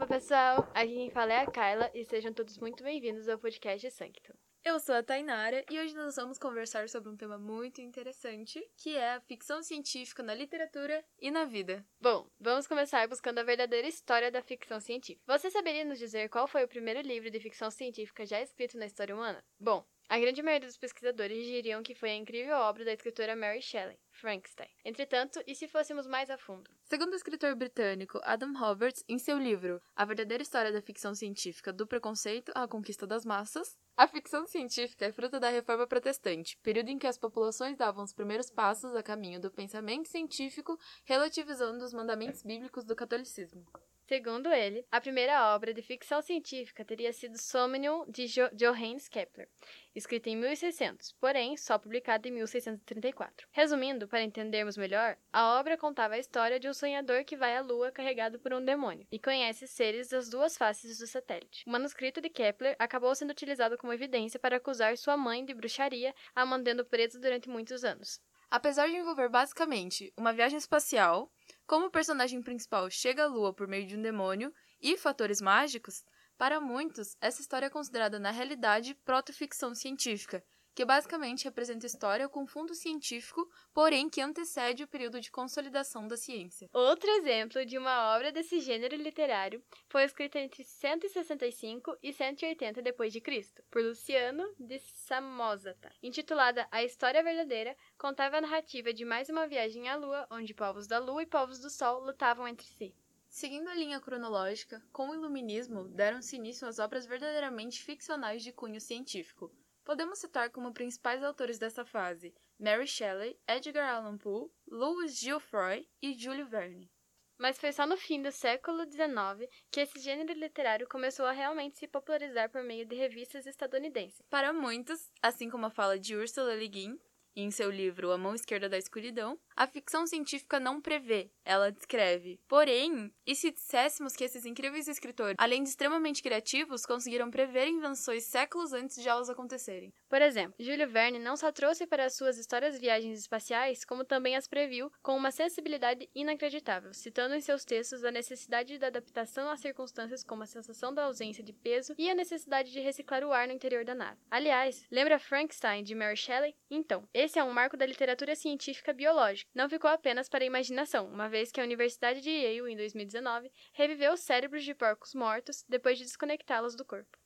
[0.00, 0.66] Opa, pessoal!
[0.74, 4.32] Aqui quem fala é a Kyla e sejam todos muito bem-vindos ao podcast Sanctum.
[4.64, 8.96] Eu sou a Tainara e hoje nós vamos conversar sobre um tema muito interessante, que
[8.96, 11.84] é a ficção científica na literatura e na vida.
[12.00, 15.22] Bom, vamos começar buscando a verdadeira história da ficção científica.
[15.26, 18.86] Você saberia nos dizer qual foi o primeiro livro de ficção científica já escrito na
[18.86, 19.44] história humana?
[19.58, 23.62] Bom, a grande maioria dos pesquisadores diriam que foi a incrível obra da escritora Mary
[23.62, 24.68] Shelley, Frankenstein.
[24.84, 26.68] Entretanto, e se fôssemos mais a fundo?
[26.82, 31.72] Segundo o escritor britânico Adam Roberts, em seu livro A Verdadeira História da Ficção Científica
[31.72, 36.88] do Preconceito à Conquista das Massas, a ficção científica é fruto da Reforma Protestante, período
[36.88, 41.94] em que as populações davam os primeiros passos a caminho do pensamento científico, relativizando os
[41.94, 43.64] mandamentos bíblicos do catolicismo.
[44.10, 49.48] Segundo ele, a primeira obra de ficção científica teria sido Somnium de jo Johannes Kepler,
[49.94, 53.46] escrita em 1600, porém só publicada em 1634.
[53.52, 57.60] Resumindo, para entendermos melhor, a obra contava a história de um sonhador que vai à
[57.60, 61.62] Lua carregado por um demônio e conhece seres das duas faces do satélite.
[61.64, 66.12] O manuscrito de Kepler acabou sendo utilizado como evidência para acusar sua mãe de bruxaria,
[66.34, 68.20] a mantendo preso durante muitos anos.
[68.50, 71.32] Apesar de envolver basicamente uma viagem espacial,
[71.70, 76.02] como o personagem principal chega à Lua por meio de um demônio e fatores mágicos,
[76.36, 80.42] para muitos, essa história é considerada na realidade proto-ficção científica,
[80.74, 86.16] que basicamente representa história com fundo científico, porém que antecede o período de consolidação da
[86.16, 86.68] ciência.
[86.72, 93.62] Outro exemplo de uma obra desse gênero literário foi escrita entre 165 e 180 d.C.,
[93.70, 95.92] por Luciano de Samosata.
[96.02, 100.86] Intitulada A História Verdadeira, contava a narrativa de mais uma viagem à Lua, onde povos
[100.86, 102.94] da Lua e povos do Sol lutavam entre si.
[103.28, 108.80] Seguindo a linha cronológica, com o Iluminismo deram-se início às obras verdadeiramente ficcionais de cunho
[108.80, 109.52] científico,
[109.90, 116.14] Podemos citar como principais autores dessa fase Mary Shelley, Edgar Allan Poe, Louis Geoffroy e
[116.14, 116.88] Júlio Verne.
[117.36, 121.76] Mas foi só no fim do século XIX que esse gênero literário começou a realmente
[121.76, 124.22] se popularizar por meio de revistas estadunidenses.
[124.30, 126.96] Para muitos, assim como a fala de Ursula Le Guin,
[127.36, 132.40] em seu livro A Mão Esquerda da Escuridão, a ficção científica não prevê, ela descreve.
[132.48, 138.24] Porém, e se disséssemos que esses incríveis escritores, além de extremamente criativos, conseguiram prever invenções
[138.24, 139.92] séculos antes de elas acontecerem?
[140.10, 144.34] Por exemplo, Júlio Verne não só trouxe para as suas histórias viagens espaciais, como também
[144.34, 149.60] as previu com uma sensibilidade inacreditável, citando em seus textos a necessidade da adaptação às
[149.60, 153.46] circunstâncias como a sensação da ausência de peso e a necessidade de reciclar o ar
[153.46, 154.18] no interior da nave.
[154.28, 156.56] Aliás, lembra Frankenstein de Mary Shelley?
[156.68, 159.48] Então, esse é um marco da literatura científica biológica.
[159.54, 163.52] Não ficou apenas para a imaginação, uma vez que a Universidade de Yale, em 2019,
[163.72, 167.16] reviveu os cérebros de porcos mortos depois de desconectá-los do corpo.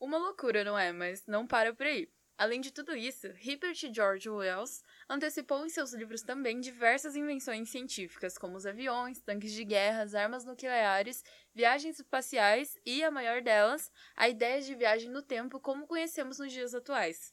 [0.00, 0.92] Uma loucura, não é?
[0.92, 2.08] Mas não para por aí.
[2.38, 8.38] Além de tudo isso, Herbert George Wells antecipou em seus livros também diversas invenções científicas,
[8.38, 14.28] como os aviões, tanques de guerra, armas nucleares, viagens espaciais e, a maior delas, a
[14.28, 17.32] ideia de viagem no tempo como conhecemos nos dias atuais.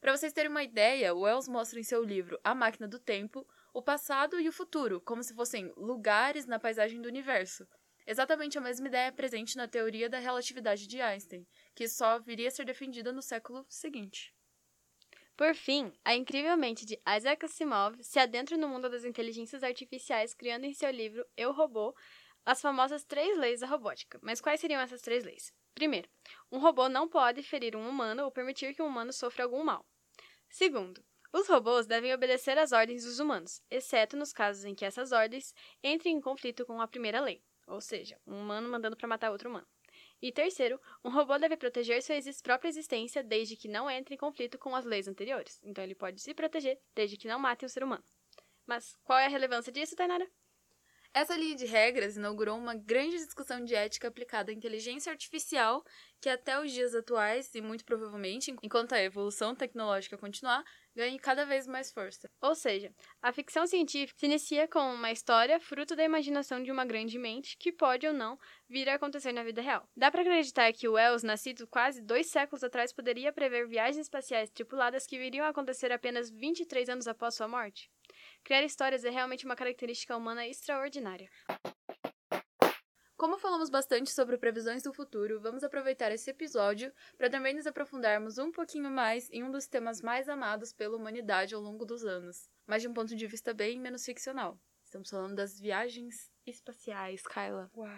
[0.00, 3.82] Para vocês terem uma ideia, Wells mostra em seu livro A Máquina do Tempo o
[3.82, 7.66] passado e o futuro, como se fossem lugares na paisagem do universo.
[8.06, 12.50] Exatamente a mesma ideia presente na teoria da relatividade de Einstein, que só viria a
[12.50, 14.34] ser defendida no século seguinte.
[15.36, 20.32] Por fim, a incrível mente de Isaac Asimov se adentra no mundo das inteligências artificiais,
[20.32, 21.94] criando em seu livro Eu Robô
[22.46, 24.18] as famosas três leis da robótica.
[24.22, 25.52] Mas quais seriam essas três leis?
[25.74, 26.08] Primeiro,
[26.52, 29.84] um robô não pode ferir um humano ou permitir que um humano sofra algum mal.
[30.48, 35.10] Segundo, os robôs devem obedecer às ordens dos humanos, exceto nos casos em que essas
[35.10, 35.52] ordens
[35.82, 39.50] entrem em conflito com a primeira lei, ou seja, um humano mandando para matar outro
[39.50, 39.66] humano.
[40.24, 44.56] E terceiro, um robô deve proteger sua própria existência desde que não entre em conflito
[44.56, 45.60] com as leis anteriores.
[45.62, 48.02] Então ele pode se proteger desde que não mate um ser humano.
[48.64, 50.26] Mas qual é a relevância disso, Tainara?
[51.16, 55.84] Essa linha de regras inaugurou uma grande discussão de ética aplicada à inteligência artificial
[56.20, 61.46] que até os dias atuais, e muito provavelmente, enquanto a evolução tecnológica continuar, ganhe cada
[61.46, 62.28] vez mais força.
[62.42, 62.92] Ou seja,
[63.22, 67.56] a ficção científica se inicia com uma história fruto da imaginação de uma grande mente
[67.60, 68.36] que pode ou não
[68.68, 69.88] vir a acontecer na vida real.
[69.96, 75.06] Dá para acreditar que Wells, nascido quase dois séculos atrás, poderia prever viagens espaciais tripuladas
[75.06, 77.88] que viriam a acontecer apenas 23 anos após sua morte?
[78.44, 81.30] Criar histórias é realmente uma característica humana extraordinária.
[83.16, 88.36] Como falamos bastante sobre previsões do futuro, vamos aproveitar esse episódio para também nos aprofundarmos
[88.36, 92.50] um pouquinho mais em um dos temas mais amados pela humanidade ao longo dos anos,
[92.66, 94.60] mas de um ponto de vista bem menos ficcional.
[94.84, 97.70] Estamos falando das viagens espaciais, Kyla.
[97.74, 97.90] Uau!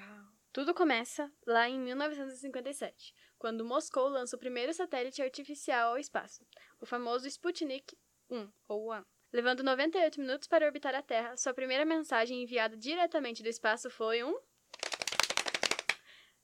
[0.53, 6.47] Tudo começa lá em 1957, quando Moscou lança o primeiro satélite artificial ao espaço,
[6.81, 7.99] o famoso Sputnik
[8.31, 9.16] 1 ou 1.
[9.37, 14.25] Levando 98 minutos para orbitar a Terra, sua primeira mensagem enviada diretamente do espaço foi
[14.25, 14.35] um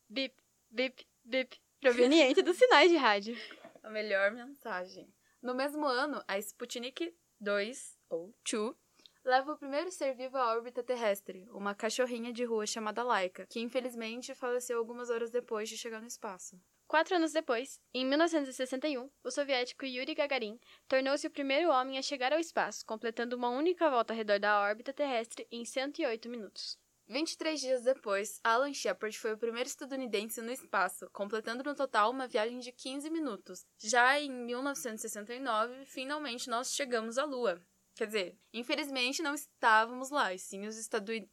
[0.06, 0.37] bip,
[0.71, 3.35] bip, bip, proveniente dos sinais de rádio.
[3.83, 5.11] A melhor mensagem.
[5.41, 8.77] No mesmo ano, a Sputnik 2, ou 2,
[9.25, 13.59] leva o primeiro ser vivo à órbita terrestre, uma cachorrinha de rua chamada Laika, que
[13.59, 16.61] infelizmente faleceu algumas horas depois de chegar no espaço.
[16.93, 22.35] Quatro anos depois, em 1961, o soviético Yuri Gagarin tornou-se o primeiro homem a chegar
[22.35, 26.79] ao espaço, completando uma única volta ao redor da órbita terrestre em 108 minutos.
[27.09, 32.29] 23 dias depois, Alan Shepard foi o primeiro estadunidense no espaço, completando no total uma
[32.29, 33.65] viagem de 15 minutos.
[33.79, 37.59] Já em 1969, finalmente nós chegamos à Lua.
[37.94, 40.77] Quer dizer, infelizmente não estávamos lá, e sim os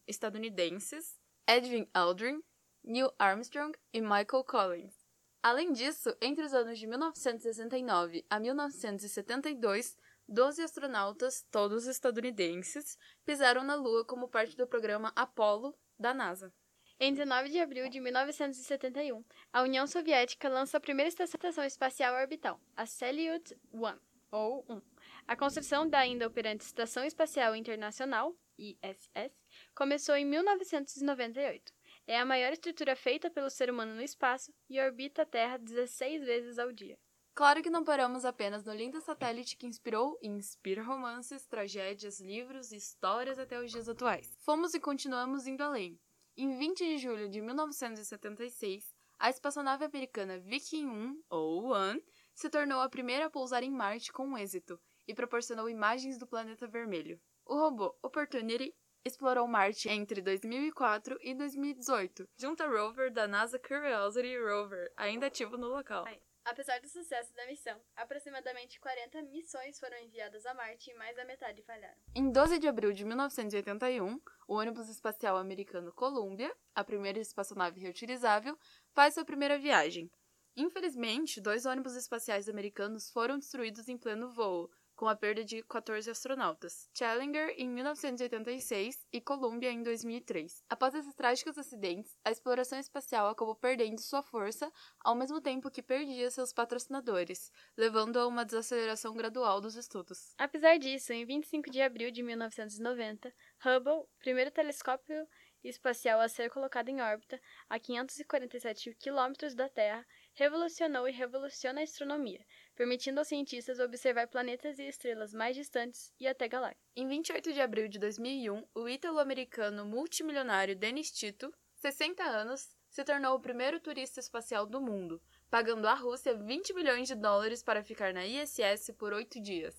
[0.06, 2.42] estadunidenses Edwin Aldrin,
[2.82, 4.99] Neil Armstrong e Michael Collins.
[5.42, 9.96] Além disso, entre os anos de 1969 a 1972,
[10.28, 16.52] 12 astronautas, todos estadunidenses, pisaram na Lua como parte do programa Apollo da NASA.
[16.98, 22.60] Em 19 de abril de 1971, a União Soviética lança a primeira estação espacial orbital,
[22.76, 23.98] a Salyut 1,
[24.30, 24.82] ou 1.
[25.26, 29.32] A construção da ainda operante Estação Espacial Internacional, ISS,
[29.74, 31.72] começou em 1998.
[32.10, 36.24] É a maior estrutura feita pelo ser humano no espaço e orbita a Terra 16
[36.24, 36.98] vezes ao dia.
[37.32, 42.72] Claro que não paramos apenas no lindo satélite que inspirou e inspira romances, tragédias, livros
[42.72, 44.36] e histórias até os dias atuais.
[44.40, 46.00] Fomos e continuamos indo além.
[46.36, 52.02] Em 20 de julho de 1976, a espaçonave americana Viking 1, ou One,
[52.34, 56.66] se tornou a primeira a pousar em Marte com êxito e proporcionou imagens do planeta
[56.66, 57.20] vermelho.
[57.46, 58.74] O robô Opportunity
[59.04, 65.56] explorou Marte entre 2004 e 2018, junto ao rover da NASA Curiosity Rover, ainda ativo
[65.56, 66.04] no local.
[66.44, 71.24] Apesar do sucesso da missão, aproximadamente 40 missões foram enviadas a Marte e mais da
[71.24, 72.00] metade falharam.
[72.14, 78.58] Em 12 de abril de 1981, o ônibus espacial americano Columbia, a primeira espaçonave reutilizável,
[78.92, 80.10] faz sua primeira viagem.
[80.56, 84.70] Infelizmente, dois ônibus espaciais americanos foram destruídos em pleno voo,
[85.00, 90.62] com a perda de 14 astronautas, Challenger em 1986 e Columbia em 2003.
[90.68, 94.70] Após esses trágicos acidentes, a exploração espacial acabou perdendo sua força,
[95.02, 100.34] ao mesmo tempo que perdia seus patrocinadores, levando a uma desaceleração gradual dos estudos.
[100.36, 103.32] Apesar disso, em 25 de abril de 1990,
[103.64, 105.26] Hubble, primeiro telescópio
[105.64, 111.84] espacial a ser colocado em órbita a 547 quilômetros da Terra, revolucionou e revoluciona a
[111.84, 112.44] astronomia,
[112.80, 116.82] permitindo aos cientistas observar planetas e estrelas mais distantes e até galáxias.
[116.96, 123.34] Em 28 de abril de 2001, o ítalo-americano multimilionário Dennis Tito, 60 anos, se tornou
[123.34, 128.14] o primeiro turista espacial do mundo, pagando à Rússia 20 milhões de dólares para ficar
[128.14, 129.76] na ISS por oito dias.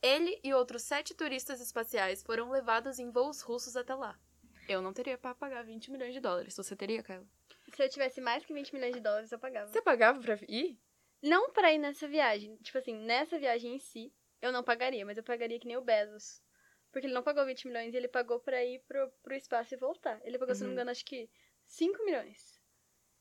[0.00, 4.18] Ele e outros sete turistas espaciais foram levados em voos russos até lá.
[4.66, 6.56] Eu não teria para pagar 20 milhões de dólares.
[6.56, 7.26] Você teria, Kyla?
[7.74, 9.70] Se eu tivesse mais que 20 milhões de dólares, eu pagava.
[9.70, 10.80] Você pagava pra ir?
[11.22, 12.56] Não pra ir nessa viagem.
[12.56, 15.82] Tipo assim, nessa viagem em si, eu não pagaria, mas eu pagaria que nem o
[15.82, 16.42] Bezos.
[16.90, 19.76] Porque ele não pagou 20 milhões e ele pagou pra ir pro, pro espaço e
[19.76, 20.20] voltar.
[20.24, 20.54] Ele pagou, uhum.
[20.56, 20.76] se não me uhum.
[20.76, 21.30] engano, acho que
[21.66, 22.60] 5 milhões.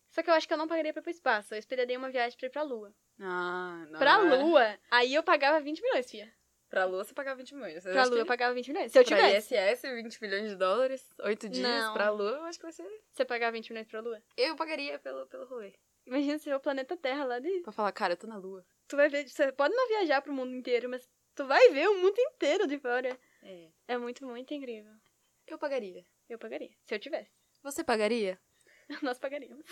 [0.10, 1.54] Só que eu acho que eu não pagaria pra ir pro espaço.
[1.54, 2.94] Eu esperaria uma viagem pra ir pra Lua.
[3.20, 4.00] Ah, não.
[4.00, 4.44] Pra é.
[4.44, 6.34] Lua, aí eu pagava 20 milhões, fia.
[6.68, 7.84] Pra Lua você pagava 20 milhões.
[7.84, 8.92] Pra Lua eu pagava 20 milhões.
[8.92, 9.50] Se eu tivesse.
[9.50, 11.68] Pra ISS, 20 milhões de dólares, 8 dias.
[11.68, 11.94] Não.
[11.94, 12.88] Pra Lua, eu acho que vai ser.
[13.12, 14.22] Você pagar 20 milhões pra Lua?
[14.38, 15.74] Eu pagaria pelo, pelo rolê.
[16.10, 17.62] Imagina se o planeta Terra lá de.
[17.62, 18.66] Pra falar, cara, eu tô na Lua.
[18.88, 22.02] Tu vai ver, você pode não viajar pro mundo inteiro, mas tu vai ver o
[22.02, 23.16] mundo inteiro de fora.
[23.44, 23.70] É.
[23.88, 24.92] É muito, muito incrível.
[25.46, 26.04] Eu pagaria.
[26.28, 27.32] Eu pagaria, se eu tivesse.
[27.62, 28.40] Você pagaria?
[29.04, 29.64] Nós pagaríamos.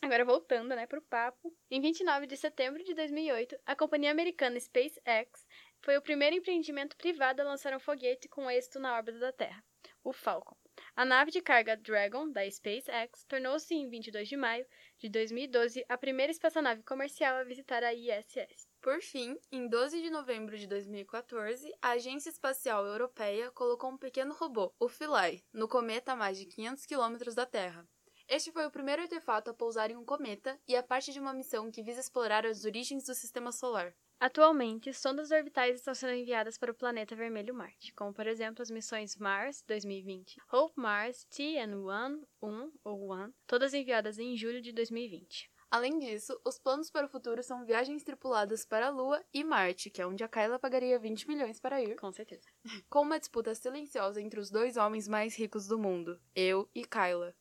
[0.00, 1.54] Agora voltando, né, pro papo.
[1.70, 5.46] Em 29 de setembro de 2008, a companhia americana SpaceX
[5.82, 9.62] foi o primeiro empreendimento privado a lançar um foguete com êxito na órbita da Terra,
[10.02, 10.56] o Falcon.
[10.98, 15.98] A nave de carga Dragon, da SpaceX, tornou-se em 22 de maio de 2012 a
[15.98, 18.66] primeira espaçonave comercial a visitar a ISS.
[18.80, 24.32] Por fim, em 12 de novembro de 2014, a Agência Espacial Europeia colocou um pequeno
[24.32, 27.86] robô, o Philae, no cometa a mais de 500 quilômetros da Terra.
[28.26, 31.34] Este foi o primeiro artefato a pousar em um cometa e é parte de uma
[31.34, 33.94] missão que visa explorar as origens do sistema solar.
[34.18, 38.70] Atualmente, sondas orbitais estão sendo enviadas para o planeta vermelho Marte, como por exemplo as
[38.70, 45.50] missões Mars 2020, Hope Mars TN1, 1 ou 1, todas enviadas em julho de 2020.
[45.70, 49.90] Além disso, os planos para o futuro são viagens tripuladas para a Lua e Marte,
[49.90, 51.96] que é onde a Kyla pagaria 20 milhões para ir.
[51.96, 52.48] Com certeza.
[52.88, 57.34] Com uma disputa silenciosa entre os dois homens mais ricos do mundo, eu e Kyla.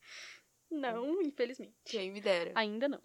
[0.70, 1.76] Não, infelizmente.
[1.86, 2.52] Quem me dera.
[2.56, 3.02] Ainda não.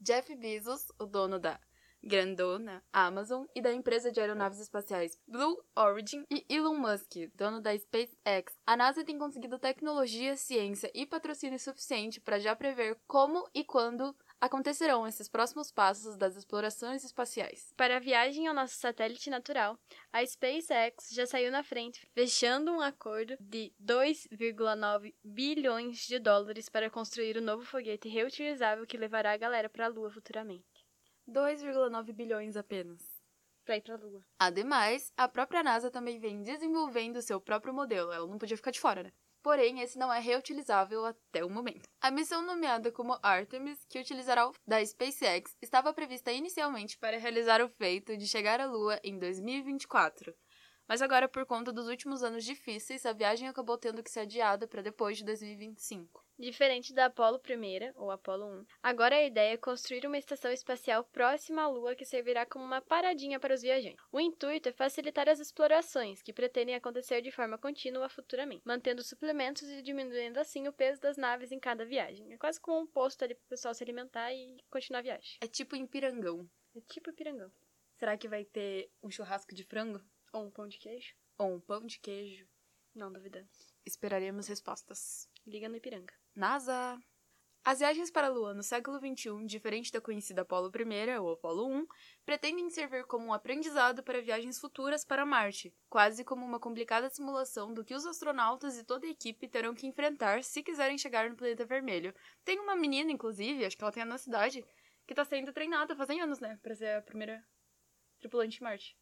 [0.00, 1.60] Jeff Bezos, o dono da
[2.04, 7.76] grandona, Amazon, e da empresa de aeronaves espaciais Blue Origin e Elon Musk, dono da
[7.76, 13.64] SpaceX, a NASA tem conseguido tecnologia, ciência e patrocínio suficiente para já prever como e
[13.64, 17.72] quando acontecerão esses próximos passos das explorações espaciais.
[17.76, 19.78] Para a viagem ao nosso satélite natural,
[20.12, 26.90] a SpaceX já saiu na frente, fechando um acordo de 2,9 bilhões de dólares para
[26.90, 30.73] construir o novo foguete reutilizável que levará a galera para a Lua futuramente.
[31.28, 33.02] 2,9 bilhões apenas.
[33.64, 34.24] Para ir para a Lua.
[34.38, 38.12] Ademais, a própria NASA também vem desenvolvendo seu próprio modelo.
[38.12, 39.12] Ela não podia ficar de fora, né?
[39.44, 41.86] porém esse não é reutilizável até o momento.
[42.00, 47.60] A missão nomeada como Artemis, que utilizará o da SpaceX, estava prevista inicialmente para realizar
[47.60, 50.34] o feito de chegar à Lua em 2024.
[50.88, 54.66] Mas agora, por conta dos últimos anos difíceis, a viagem acabou tendo que ser adiada
[54.66, 56.23] para depois de 2025.
[56.36, 61.04] Diferente da Apollo 1, ou Apollo 1, agora a ideia é construir uma estação espacial
[61.04, 64.04] próxima à Lua que servirá como uma paradinha para os viajantes.
[64.10, 69.62] O intuito é facilitar as explorações, que pretendem acontecer de forma contínua futuramente, mantendo suplementos
[69.62, 72.32] e diminuindo assim o peso das naves em cada viagem.
[72.32, 75.38] É quase como um posto ali para o pessoal se alimentar e continuar a viagem.
[75.40, 76.50] É tipo em Pirangão.
[76.74, 77.52] É tipo Pirangão.
[77.96, 80.04] Será que vai ter um churrasco de frango?
[80.32, 81.14] Ou um pão de queijo?
[81.38, 82.48] Ou um pão de queijo?
[82.92, 83.72] Não duvidamos.
[83.86, 85.28] Esperaremos respostas.
[85.46, 86.12] Liga no Ipiranga.
[86.34, 86.98] NASA.
[87.64, 91.66] As viagens para a Lua no século XXI, diferente da conhecida Apollo 1 ou Apollo
[91.66, 91.86] 1,
[92.26, 97.72] pretendem servir como um aprendizado para viagens futuras para Marte, quase como uma complicada simulação
[97.72, 101.36] do que os astronautas e toda a equipe terão que enfrentar se quiserem chegar no
[101.36, 102.14] planeta vermelho.
[102.44, 104.62] Tem uma menina, inclusive, acho que ela tem na cidade,
[105.06, 107.42] que está sendo treinada fazem anos, né, para ser a primeira
[108.20, 108.98] tripulante de Marte.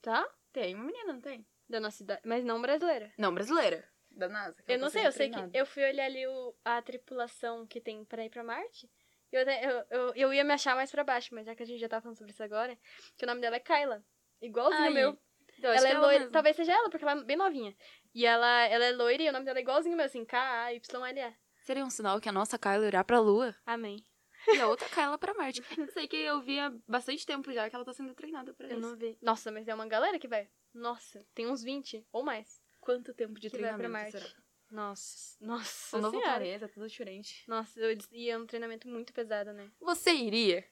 [0.00, 0.26] Tá?
[0.50, 1.46] Tem uma menina, não tem?
[1.68, 3.12] Da nossa cidade, mas não brasileira.
[3.18, 4.62] Não brasileira da NASA.
[4.66, 8.04] Eu não sei, eu sei que eu fui olhar ali o, a tripulação que tem
[8.04, 8.90] pra ir pra Marte.
[9.30, 11.80] Eu, eu, eu, eu ia me achar mais pra baixo, mas já que a gente
[11.80, 12.76] já tá falando sobre isso agora,
[13.16, 14.04] que o nome dela é Kyla.
[14.42, 15.18] Igualzinho o meu.
[15.58, 16.30] Então, ela é, é loira.
[16.30, 17.74] Talvez seja ela, porque ela é bem novinha.
[18.14, 21.34] E ela, ela é loira e o nome dela é igualzinho o meu, assim, K-A-Y-L-E.
[21.62, 23.54] Seria um sinal que a nossa Kyla irá pra Lua.
[23.64, 24.04] Amém.
[24.48, 25.62] E a outra Kyla pra Marte.
[25.78, 28.66] eu sei que eu vi há bastante tempo já que ela tá sendo treinada pra
[28.66, 28.86] eu isso.
[28.86, 29.16] Eu não vi.
[29.22, 30.48] Nossa, mas é uma galera que vai.
[30.74, 32.61] Nossa, tem uns 20 ou mais.
[32.82, 34.18] Quanto tempo de que treinamento vai pra Marte?
[34.18, 34.42] será?
[34.68, 35.96] Nossa, nossa.
[35.96, 36.38] O novo senhora.
[36.38, 37.44] planeta, tudo diferente.
[37.46, 39.70] Nossa, eu ia um treinamento muito pesado, né?
[39.80, 40.66] Você iria?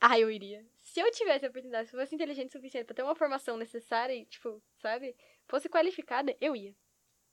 [0.00, 0.64] Ah, eu iria.
[0.80, 4.14] Se eu tivesse a oportunidade, se fosse inteligente o suficiente pra ter uma formação necessária
[4.14, 5.16] e, tipo, sabe?
[5.48, 6.76] Fosse qualificada, eu ia.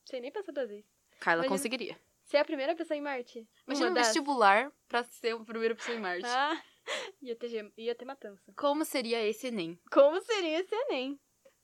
[0.06, 0.90] Sem nem pensar duas vezes.
[1.20, 2.00] Kyla Imagina conseguiria.
[2.24, 3.48] Ser a primeira pessoa em Marte.
[3.68, 4.08] Imagina um das...
[4.08, 6.26] vestibular pra ser a primeira pessoa em Marte.
[6.26, 6.64] Ah,
[7.22, 8.52] ia ter, ia ter matança.
[8.56, 9.80] Como seria esse Enem?
[9.92, 11.20] Como seria esse Enem?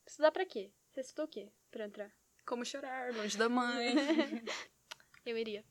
[0.05, 0.71] Estudar pra quê?
[0.91, 2.11] Você estudou o quê pra entrar?
[2.45, 3.95] Como chorar, longe da mãe.
[5.25, 5.65] eu iria.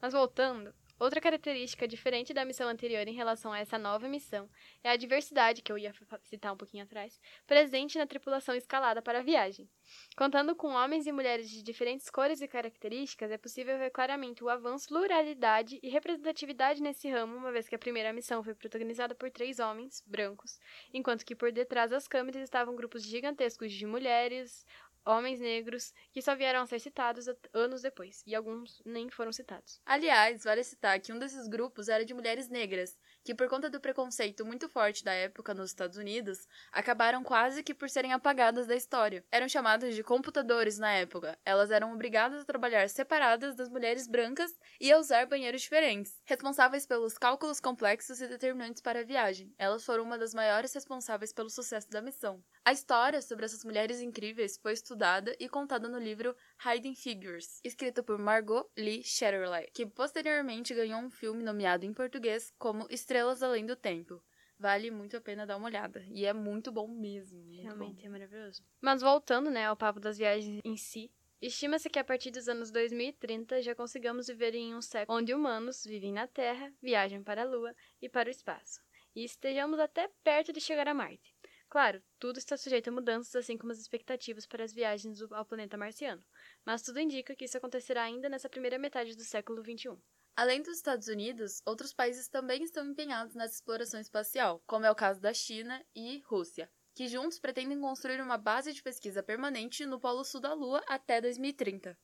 [0.00, 4.50] Mas voltando, outra característica diferente da missão anterior em relação a essa nova missão
[4.82, 5.92] é a diversidade, que eu ia
[6.24, 9.68] citar um pouquinho atrás, presente na tripulação escalada para a viagem.
[10.16, 14.48] Contando com homens e mulheres de diferentes cores e características, é possível ver claramente o
[14.48, 19.30] avanço, pluralidade e representatividade nesse ramo, uma vez que a primeira missão foi protagonizada por
[19.30, 20.58] três homens, brancos,
[20.92, 24.66] enquanto que por detrás das câmeras estavam grupos gigantescos de mulheres,
[25.06, 29.80] homens negros que só vieram a ser citados anos depois, e alguns nem foram citados.
[29.86, 33.80] Aliás, vale citar que um desses grupos era de mulheres negras, que por conta do
[33.80, 38.76] preconceito muito forte da época nos Estados Unidos, acabaram quase que por serem apagadas da
[38.76, 39.24] história.
[39.32, 41.36] Eram chamadas de computadores na época.
[41.44, 46.86] Elas eram obrigadas a trabalhar separadas das mulheres brancas e a usar banheiros diferentes, responsáveis
[46.86, 49.52] pelos cálculos complexos e determinantes para a viagem.
[49.58, 52.40] Elas foram uma das maiores responsáveis pelo sucesso da missão.
[52.64, 58.02] A história sobre essas mulheres incríveis foi estudada e contada no livro Hiding Figures, escrito
[58.02, 63.66] por Margot Lee Shetterly, que posteriormente ganhou um filme nomeado em português como Estrelas Além
[63.66, 64.22] do Tempo.
[64.58, 66.02] Vale muito a pena dar uma olhada.
[66.08, 67.42] E é muito bom mesmo.
[67.42, 68.06] Muito Realmente bom.
[68.06, 68.64] é maravilhoso.
[68.80, 71.10] Mas voltando, né, ao papo das viagens em si,
[71.40, 75.84] Estima-se que a partir dos anos 2030 já consigamos viver em um século onde humanos
[75.84, 78.80] vivem na Terra, viajam para a Lua e para o espaço,
[79.14, 81.35] e estejamos até perto de chegar a Marte.
[81.68, 85.76] Claro, tudo está sujeito a mudanças, assim como as expectativas para as viagens ao planeta
[85.76, 86.24] marciano,
[86.64, 89.98] mas tudo indica que isso acontecerá ainda nessa primeira metade do século XXI.
[90.36, 94.94] Além dos Estados Unidos, outros países também estão empenhados nessa exploração espacial, como é o
[94.94, 99.98] caso da China e Rússia, que juntos pretendem construir uma base de pesquisa permanente no
[99.98, 101.98] Polo Sul da Lua até 2030.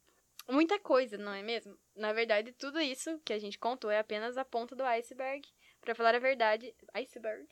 [0.49, 1.79] Muita coisa, não é mesmo?
[1.95, 5.49] Na verdade, tudo isso que a gente contou é apenas a ponta do iceberg.
[5.81, 7.47] Para falar a verdade, iceberg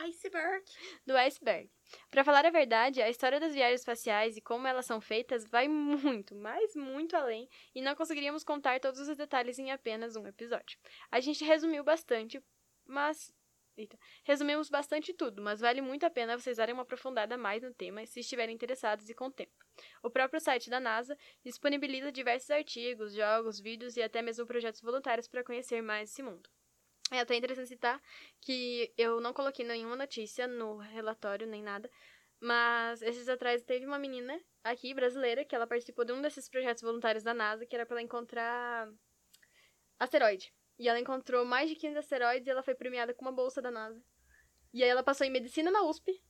[0.00, 0.64] Iceberg.
[1.06, 1.70] Do iceberg.
[2.10, 5.68] Para falar a verdade, a história das viagens espaciais e como elas são feitas vai
[5.68, 10.78] muito, mas muito além, e não conseguiríamos contar todos os detalhes em apenas um episódio.
[11.10, 12.42] A gente resumiu bastante,
[12.84, 13.32] mas
[13.76, 13.98] Eita.
[14.22, 18.06] Resumimos bastante tudo, mas vale muito a pena vocês darem uma aprofundada mais no tema
[18.06, 19.52] se estiverem interessados e com tempo.
[20.00, 25.26] O próprio site da NASA disponibiliza diversos artigos, jogos, vídeos e até mesmo projetos voluntários
[25.26, 26.48] para conhecer mais esse mundo.
[27.10, 28.00] É até interessante citar
[28.40, 31.90] que eu não coloquei nenhuma notícia no relatório nem nada,
[32.40, 36.82] mas esses atrás teve uma menina aqui, brasileira, que ela participou de um desses projetos
[36.82, 38.90] voluntários da NASA, que era para ela encontrar
[39.98, 40.52] asteroide.
[40.78, 43.70] E ela encontrou mais de 15 asteroides e ela foi premiada com uma bolsa da
[43.70, 44.02] NASA.
[44.72, 46.20] E aí ela passou em medicina na USP.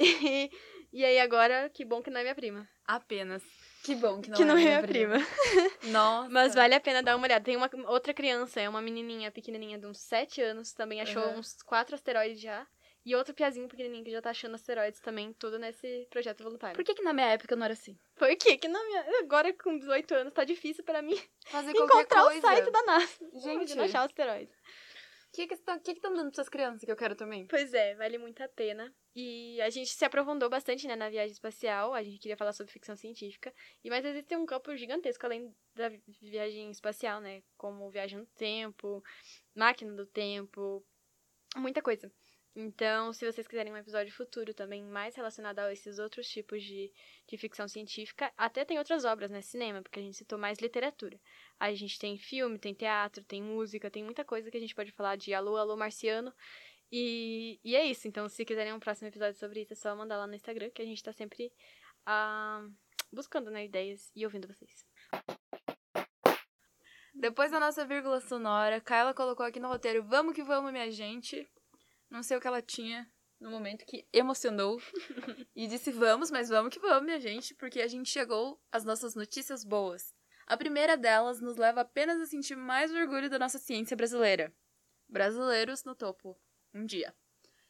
[0.00, 0.50] E,
[0.92, 2.68] e aí agora, que bom que não é minha prima.
[2.86, 3.42] Apenas.
[3.82, 5.16] Que bom que não, que é, não é minha minha prima.
[5.92, 6.28] Nossa.
[6.30, 7.44] Mas vale a pena dar uma olhada.
[7.44, 11.38] Tem uma outra criança, é uma menininha pequenininha de uns 7 anos, também achou Uhum.
[11.38, 12.66] uns 4 asteroides já.
[13.06, 16.74] E outro piazinho pequenininho que já tá achando asteroides também, tudo nesse projeto voluntário.
[16.74, 17.98] Por que, que na minha época não era assim?
[18.16, 18.56] Por quê?
[18.56, 19.04] Que na minha...
[19.20, 23.08] agora com 18 anos tá difícil pra mim Fazer encontrar o site da NASA.
[23.42, 23.66] Gente.
[23.66, 24.54] de não achar asteroides.
[25.34, 27.44] O que estão que que dando pra essas crianças que eu quero também?
[27.48, 28.94] Pois é, vale muito a pena.
[29.16, 31.92] E a gente se aprofundou bastante né, na viagem espacial.
[31.92, 33.52] A gente queria falar sobre ficção científica.
[33.82, 37.42] E mas existe um campo gigantesco além da vi- viagem espacial, né?
[37.56, 39.02] Como viagem no tempo,
[39.56, 40.84] máquina do tempo,
[41.56, 42.12] muita coisa.
[42.56, 46.92] Então, se vocês quiserem um episódio futuro também mais relacionado a esses outros tipos de,
[47.26, 49.40] de ficção científica, até tem outras obras, né?
[49.40, 51.20] Cinema, porque a gente citou mais literatura.
[51.58, 54.92] A gente tem filme, tem teatro, tem música, tem muita coisa que a gente pode
[54.92, 56.32] falar de Alô, Alô Marciano.
[56.92, 58.06] E, e é isso.
[58.06, 60.80] Então, se quiserem um próximo episódio sobre isso, é só mandar lá no Instagram, que
[60.80, 61.52] a gente tá sempre
[62.06, 62.64] ah,
[63.12, 64.86] buscando né, ideias e ouvindo vocês.
[67.12, 71.48] Depois da nossa vírgula sonora, Kyla colocou aqui no roteiro Vamos que vamos, minha gente.
[72.14, 74.80] Não sei o que ela tinha no momento que emocionou.
[75.52, 79.16] e disse vamos, mas vamos que vamos, minha gente, porque a gente chegou às nossas
[79.16, 80.14] notícias boas.
[80.46, 84.54] A primeira delas nos leva apenas a sentir mais orgulho da nossa ciência brasileira.
[85.08, 86.38] Brasileiros no topo.
[86.72, 87.12] Um dia.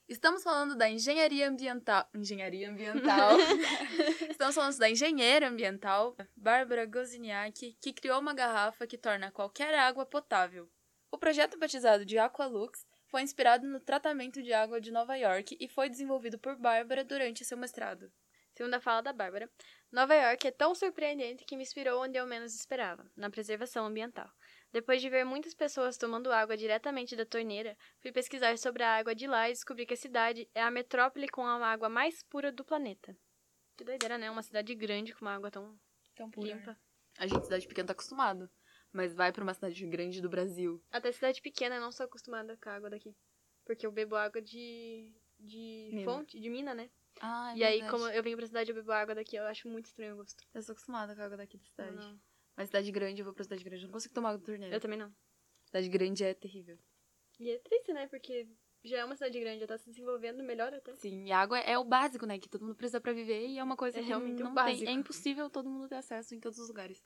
[0.06, 2.06] Estamos falando da engenharia ambiental.
[2.12, 3.38] Engenharia ambiental.
[4.28, 10.04] Estamos falando da engenheira ambiental Bárbara Goziniak, que criou uma garrafa que torna qualquer água
[10.04, 10.70] potável.
[11.11, 15.68] O projeto batizado de Aqualux foi inspirado no tratamento de água de Nova York e
[15.68, 18.11] foi desenvolvido por Bárbara durante seu mestrado.
[18.53, 19.48] Segunda fala da Bárbara.
[19.92, 24.29] Nova York é tão surpreendente que me inspirou onde eu menos esperava, na preservação ambiental.
[24.72, 29.14] Depois de ver muitas pessoas tomando água diretamente da torneira, fui pesquisar sobre a água
[29.14, 32.50] de lá e descobri que a cidade é a metrópole com a água mais pura
[32.50, 33.16] do planeta.
[33.77, 34.29] Que doideira, né?
[34.29, 35.79] Uma cidade grande com uma água tão
[36.16, 36.77] Tão limpa.
[37.16, 38.50] A gente, cidade pequena, tá acostumado.
[38.94, 40.80] Mas vai pra uma cidade grande do Brasil.
[40.92, 43.12] Até cidade pequena eu não sou acostumada com a água daqui.
[43.64, 45.12] Porque eu bebo água de.
[45.37, 46.04] de Mina.
[46.04, 46.88] fonte, de mina, né?
[47.20, 49.87] Ah, e aí, como eu venho pra cidade eu bebo água daqui, eu acho muito
[49.87, 50.44] estranho o gosto.
[50.54, 51.96] Eu sou acostumada com a água daqui da cidade.
[51.96, 52.20] Não.
[52.57, 53.83] Mas cidade grande, eu vou pra cidade grande.
[53.83, 54.76] Eu não consigo tomar água da torneira.
[54.76, 55.12] Eu também não.
[55.66, 56.78] Cidade grande é terrível.
[57.40, 58.07] E é triste, né?
[58.07, 58.46] Porque
[58.85, 60.94] já é uma cidade grande, já tá se desenvolvendo melhor até.
[60.94, 62.38] Sim, e a água é o básico, né?
[62.38, 64.54] Que todo mundo precisa pra viver e é uma coisa É que realmente o não
[64.54, 64.87] tem.
[64.87, 67.02] É impossível todo mundo ter acesso em todos os lugares.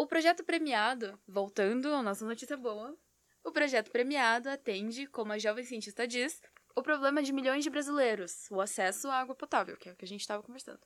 [0.00, 2.96] O projeto premiado, voltando à nossa notícia boa,
[3.44, 6.40] o projeto premiado atende, como a jovem cientista diz,
[6.74, 10.06] o problema de milhões de brasileiros, o acesso à água potável, que é o que
[10.06, 10.80] a gente estava conversando.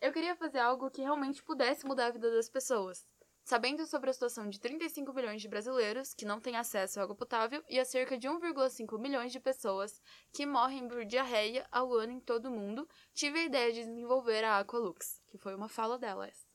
[0.00, 3.06] Eu queria fazer algo que realmente pudesse mudar a vida das pessoas.
[3.44, 7.14] Sabendo sobre a situação de 35 milhões de brasileiros que não têm acesso à água
[7.14, 10.00] potável e a cerca de 1,5 milhões de pessoas
[10.32, 14.44] que morrem por diarreia ao ano em todo o mundo, tive a ideia de desenvolver
[14.44, 16.45] a Aqualux, que foi uma fala dela essa.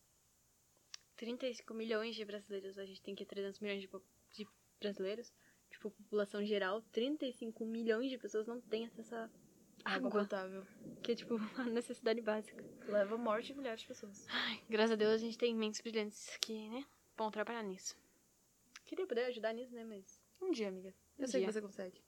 [1.22, 3.88] 35 milhões de brasileiros, a gente tem que 300 milhões de,
[4.32, 4.48] de
[4.80, 5.32] brasileiros.
[5.70, 9.30] Tipo, população geral, 35 milhões de pessoas não têm acesso a
[9.86, 10.66] Água, água, potável.
[11.04, 12.64] que é tipo uma necessidade básica.
[12.88, 14.26] Leva à morte de milhares de pessoas.
[14.30, 16.84] Ai, graças a Deus a gente tem mentes brilhantes que, né,
[17.16, 17.96] vão trabalhar nisso.
[18.86, 20.20] Queria poder ajudar nisso, né, mas...
[20.42, 20.94] Um dia, amiga.
[21.20, 21.48] Eu Um sei dia.
[21.48, 22.02] que você consegue.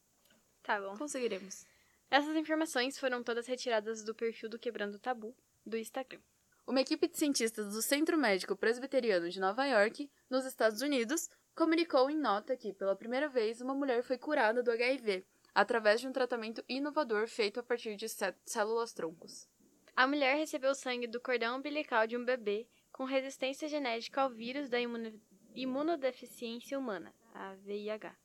[0.64, 0.98] Tá bom.
[0.98, 1.66] Conseguiremos.
[2.10, 6.20] Essas informações foram todas retiradas do perfil do Quebrando o Tabu do Instagram.
[6.66, 12.10] Uma equipe de cientistas do Centro Médico Presbiteriano de Nova York, nos Estados Unidos, comunicou
[12.10, 16.14] em nota que, pela primeira vez, uma mulher foi curada do HIV através de um
[16.14, 19.48] tratamento inovador feito a partir de cé- células-troncos.
[19.96, 24.70] A mulher recebeu sangue do cordão umbilical de um bebê com resistência genética ao vírus
[24.70, 25.22] da imuno-
[25.54, 28.16] imunodeficiência humana, a VIH,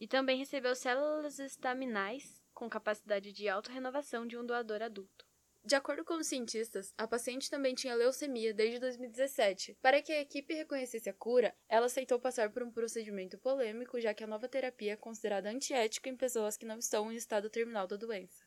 [0.00, 5.23] e também recebeu células estaminais com capacidade de autorrenovação de um doador adulto.
[5.66, 9.78] De acordo com os cientistas, a paciente também tinha leucemia desde 2017.
[9.80, 14.12] Para que a equipe reconhecesse a cura, ela aceitou passar por um procedimento polêmico, já
[14.12, 17.86] que a nova terapia é considerada antiética em pessoas que não estão em estado terminal
[17.86, 18.44] da doença.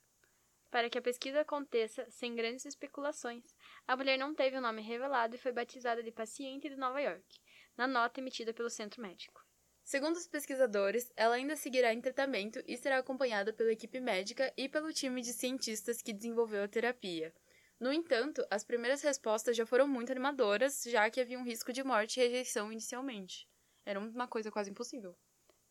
[0.69, 3.45] Para que a pesquisa aconteça sem grandes especulações,
[3.88, 7.25] a mulher não teve o nome revelado e foi batizada de paciente de Nova York,
[7.75, 9.46] na nota emitida pelo centro médico.
[9.88, 14.67] Segundo os pesquisadores, ela ainda seguirá em tratamento e será acompanhada pela equipe médica e
[14.67, 17.34] pelo time de cientistas que desenvolveu a terapia.
[17.80, 21.86] No entanto, as primeiras respostas já foram muito animadoras, já que havia um risco de
[21.86, 23.47] morte e rejeição inicialmente.
[23.86, 25.15] Era uma coisa quase impossível.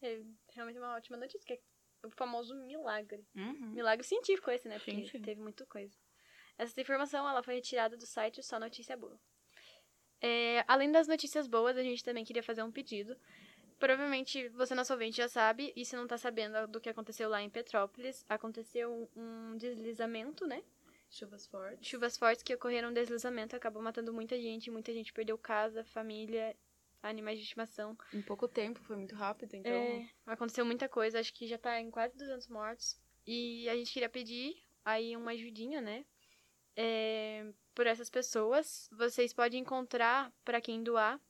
[0.00, 0.22] É
[0.54, 1.60] realmente uma ótima notícia, que é
[2.02, 3.22] o famoso milagre.
[3.36, 3.72] Uhum.
[3.72, 4.78] Milagre científico esse, né?
[4.78, 5.20] Porque Sim, sim.
[5.20, 5.94] teve muita coisa.
[6.56, 9.20] Essa informação ela foi retirada do site Só Notícia Boa.
[10.22, 13.14] É, além das notícias boas, a gente também queria fazer um pedido.
[13.78, 17.42] Provavelmente você, nosso ouvinte, já sabe, e se não tá sabendo do que aconteceu lá
[17.42, 20.62] em Petrópolis, aconteceu um, deslizamento, né?
[21.10, 21.86] Chuvas fortes.
[21.86, 26.56] Chuvas fortes que ocorreram, um deslizamento, acabou matando muita gente, muita gente perdeu casa, família,
[27.02, 27.96] animais de estimação.
[28.12, 29.72] Em pouco tempo, foi muito rápido, então.
[29.72, 32.98] É, aconteceu muita coisa, acho que já tá em quase 200 mortos.
[33.26, 36.04] E a gente queria pedir aí uma ajudinha, né?
[36.74, 38.88] É, por essas pessoas.
[38.92, 41.20] Vocês podem encontrar para quem doar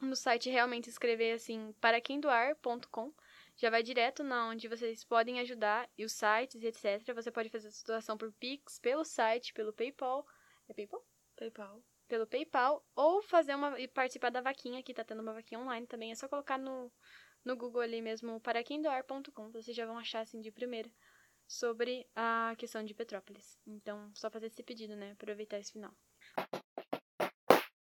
[0.00, 3.12] no site realmente escrever assim para quem doar.com.
[3.56, 7.12] Já vai direto na onde vocês podem ajudar e os sites, etc.
[7.14, 10.26] Você pode fazer a doação por Pix, pelo site, pelo PayPal.
[10.68, 11.04] É PayPal?
[11.36, 11.82] PayPal.
[12.08, 15.86] pelo PayPal ou fazer uma e participar da vaquinha, que tá tendo uma vaquinha online
[15.86, 16.12] também.
[16.12, 16.90] É só colocar no,
[17.44, 20.90] no Google ali mesmo, paraquemdoar.com, vocês já vão achar assim de primeira
[21.46, 23.58] sobre a questão de Petrópolis.
[23.66, 25.12] Então, só fazer esse pedido, né?
[25.12, 25.94] Aproveitar esse final.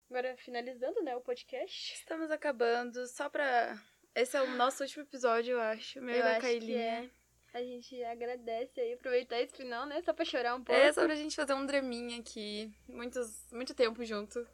[0.09, 1.93] Agora, finalizando, né, o podcast.
[1.93, 3.77] Estamos acabando, só pra.
[4.15, 6.01] Esse é o nosso último episódio, eu acho.
[6.01, 6.79] Meu e Eu da que Kailinha.
[6.79, 7.09] é.
[7.53, 10.01] A gente agradece aí, aproveitar esse final, né?
[10.03, 10.79] Só pra chorar um pouco.
[10.79, 12.71] É só pra gente fazer um draminha aqui.
[12.87, 14.47] Muitos, muito tempo junto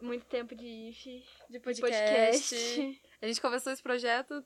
[0.00, 2.54] Muito tempo de IF, de podcast.
[2.54, 3.02] podcast.
[3.22, 4.44] A gente começou esse projeto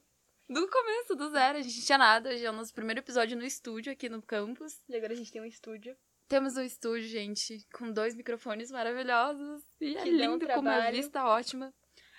[0.49, 1.59] do começo, do zero.
[1.59, 2.37] A gente não tinha nada.
[2.37, 4.79] Já é o nosso primeiro episódio no estúdio aqui no campus.
[4.89, 5.97] E agora a gente tem um estúdio.
[6.29, 9.63] Temos um estúdio, gente, com dois microfones maravilhosos.
[9.81, 10.97] E é lindo, com uma trabalho.
[10.97, 11.75] vista ótima.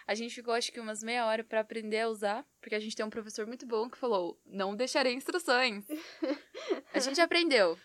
[0.05, 2.95] A gente ficou, acho que, umas meia hora pra aprender a usar, porque a gente
[2.95, 5.85] tem um professor muito bom que falou: não deixarei instruções.
[6.93, 7.77] a gente aprendeu.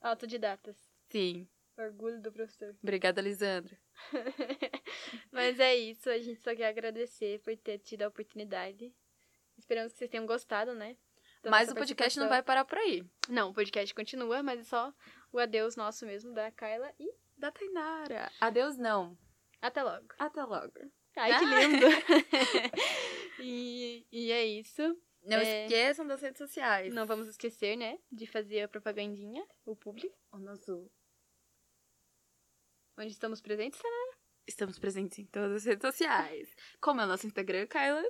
[0.00, 0.76] Autodidatas.
[1.08, 1.48] Sim.
[1.76, 2.76] Orgulho do professor.
[2.82, 3.76] Obrigada, Lisandra.
[5.32, 8.94] Mas é isso, a gente só quer agradecer por ter tido a oportunidade.
[9.58, 10.96] Esperamos que vocês tenham gostado, né?
[11.50, 13.04] Mas o podcast não vai parar por aí.
[13.28, 14.92] Não, o podcast continua, mas é só
[15.32, 16.92] o adeus nosso mesmo, da Kyla.
[16.98, 18.30] E Da Tainara.
[18.40, 19.16] Adeus, não.
[19.60, 20.06] até logo.
[20.18, 20.72] Até logo.
[21.16, 21.60] Ai, que Ah.
[21.60, 21.86] lindo!
[23.40, 24.82] e, e é isso.
[25.22, 25.64] Não É.
[25.64, 26.92] esqueçam das redes sociais.
[26.92, 27.98] Não vamos esquecer, né?
[28.12, 30.14] De fazer a propagandinha, o público.
[30.32, 30.90] O nosso...
[32.98, 34.16] Onde estamos presentes, Sana?
[34.46, 36.54] Estamos presentes em todas as redes sociais.
[36.80, 38.04] Como é o nosso Instagram, Kyla.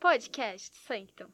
[0.00, 1.30] Podcast Sanctum.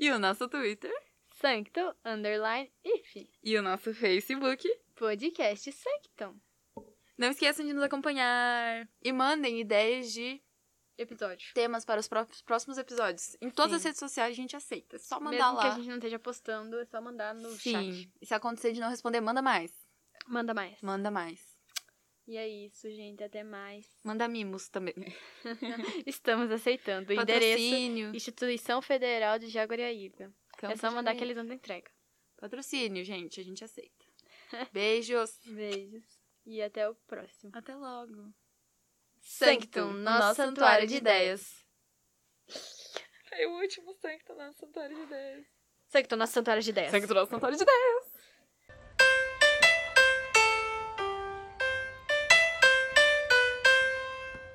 [0.00, 0.92] E o nosso Twitter.
[1.40, 3.28] Sanctum, underline, if.
[3.42, 4.66] E o nosso Facebook.
[4.96, 6.38] Podcast Sanctum.
[7.16, 8.88] Não esqueçam de nos acompanhar.
[9.02, 10.42] E mandem ideias de
[10.98, 11.52] Episódio.
[11.54, 13.36] temas para os pró- próximos episódios.
[13.40, 13.76] Em todas Sim.
[13.76, 14.96] as redes sociais a gente aceita.
[14.96, 15.60] É só mandar Mesmo lá.
[15.62, 17.72] que a gente não esteja postando, é só mandar no Sim.
[17.72, 18.12] chat.
[18.20, 19.72] E se acontecer de não responder, manda mais.
[20.26, 20.80] Manda mais.
[20.82, 21.49] Manda mais.
[22.30, 23.24] E é isso, gente.
[23.24, 23.84] Até mais.
[24.04, 24.94] Manda mimos também.
[26.06, 27.10] Estamos aceitando.
[27.10, 28.14] O endereço Patrocínio.
[28.14, 30.32] Instituição Federal de Jaguariaíba.
[30.56, 31.90] Campo é só mandar que eles não entrega.
[32.36, 33.40] Patrocínio, gente.
[33.40, 34.06] A gente aceita.
[34.72, 35.40] Beijos.
[35.44, 36.04] Beijos.
[36.46, 37.50] E até o próximo.
[37.52, 38.32] Até logo.
[39.20, 41.66] Sanctum, nosso santuário de ideias.
[43.32, 45.46] É o último Sanctum, nosso santuário de ideias.
[45.88, 46.92] Sanctum, nosso santuário de ideias.
[46.92, 48.09] Sanctum, nosso santuário de ideias.